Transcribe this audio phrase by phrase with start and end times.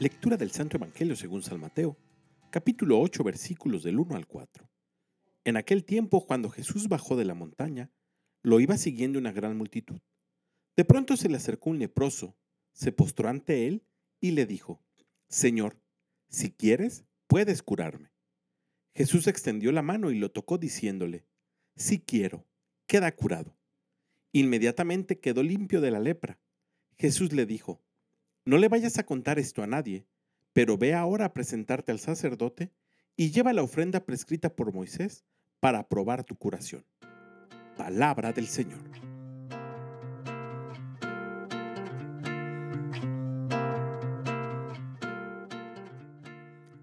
[0.00, 1.96] Lectura del Santo Evangelio según San Mateo,
[2.50, 4.70] capítulo 8, versículos del 1 al 4.
[5.42, 7.90] En aquel tiempo, cuando Jesús bajó de la montaña,
[8.44, 9.98] lo iba siguiendo una gran multitud.
[10.76, 12.36] De pronto se le acercó un leproso,
[12.72, 13.82] se postró ante él
[14.20, 14.80] y le dijo,
[15.28, 15.82] Señor,
[16.28, 18.12] si quieres, puedes curarme.
[18.94, 21.26] Jesús extendió la mano y lo tocó diciéndole,
[21.74, 22.46] Si quiero,
[22.86, 23.58] queda curado.
[24.30, 26.38] Inmediatamente quedó limpio de la lepra.
[26.96, 27.82] Jesús le dijo,
[28.48, 30.06] No le vayas a contar esto a nadie,
[30.54, 32.72] pero ve ahora a presentarte al sacerdote
[33.14, 35.26] y lleva la ofrenda prescrita por Moisés
[35.60, 36.82] para probar tu curación.
[37.76, 38.80] Palabra del Señor.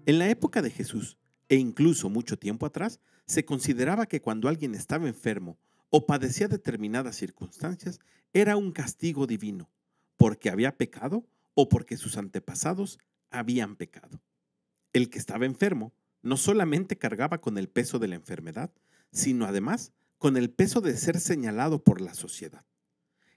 [0.06, 4.76] En la época de Jesús, e incluso mucho tiempo atrás, se consideraba que cuando alguien
[4.76, 5.58] estaba enfermo
[5.90, 7.98] o padecía determinadas circunstancias,
[8.32, 9.68] era un castigo divino,
[10.16, 14.20] porque había pecado o porque sus antepasados habían pecado.
[14.92, 18.70] El que estaba enfermo no solamente cargaba con el peso de la enfermedad,
[19.10, 22.64] sino además con el peso de ser señalado por la sociedad.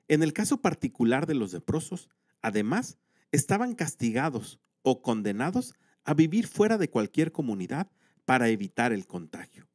[0.08, 2.10] En el caso particular de los leprosos,
[2.42, 2.98] además,
[3.32, 7.90] estaban castigados o condenados a vivir fuera de cualquier comunidad
[8.26, 9.68] para evitar el contagio.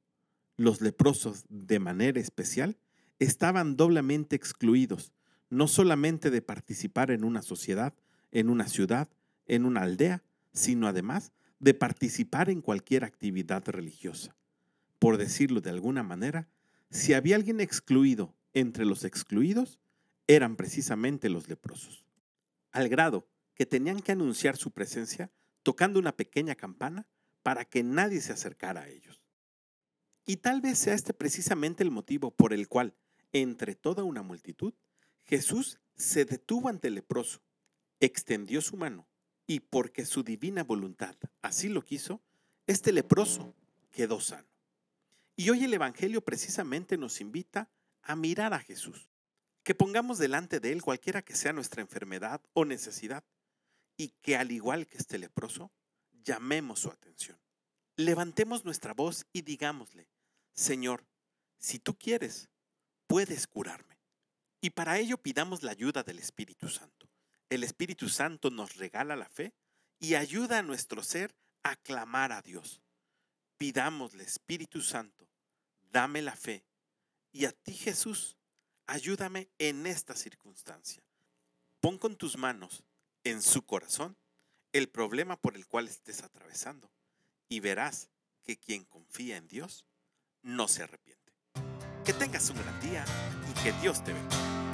[0.56, 2.76] Los leprosos, de manera especial,
[3.18, 5.12] estaban doblemente excluidos,
[5.48, 7.94] no solamente de participar en una sociedad,
[8.34, 9.08] en una ciudad,
[9.46, 14.36] en una aldea, sino además de participar en cualquier actividad religiosa.
[14.98, 16.48] Por decirlo de alguna manera,
[16.90, 19.78] si había alguien excluido entre los excluidos,
[20.26, 22.04] eran precisamente los leprosos.
[22.72, 25.30] Al grado que tenían que anunciar su presencia
[25.62, 27.06] tocando una pequeña campana
[27.42, 29.22] para que nadie se acercara a ellos.
[30.26, 32.94] Y tal vez sea este precisamente el motivo por el cual,
[33.32, 34.74] entre toda una multitud,
[35.22, 37.43] Jesús se detuvo ante el leproso,
[38.04, 39.06] extendió su mano
[39.46, 42.22] y porque su divina voluntad así lo quiso,
[42.66, 43.54] este leproso
[43.90, 44.48] quedó sano.
[45.36, 47.68] Y hoy el Evangelio precisamente nos invita
[48.02, 49.08] a mirar a Jesús,
[49.62, 53.24] que pongamos delante de Él cualquiera que sea nuestra enfermedad o necesidad,
[53.96, 55.70] y que al igual que este leproso,
[56.24, 57.38] llamemos su atención.
[57.96, 60.08] Levantemos nuestra voz y digámosle,
[60.52, 61.06] Señor,
[61.58, 62.48] si tú quieres,
[63.06, 64.00] puedes curarme.
[64.60, 67.03] Y para ello pidamos la ayuda del Espíritu Santo.
[67.54, 69.54] El Espíritu Santo nos regala la fe
[70.00, 72.82] y ayuda a nuestro ser a clamar a Dios.
[73.58, 75.30] Pidámosle, Espíritu Santo,
[75.92, 76.66] dame la fe.
[77.30, 78.36] Y a ti, Jesús,
[78.88, 81.04] ayúdame en esta circunstancia.
[81.78, 82.82] Pon con tus manos
[83.22, 84.18] en su corazón
[84.72, 86.90] el problema por el cual estés atravesando
[87.48, 88.10] y verás
[88.42, 89.86] que quien confía en Dios
[90.42, 91.32] no se arrepiente.
[92.04, 93.04] Que tengas un gran día
[93.48, 94.73] y que Dios te bendiga.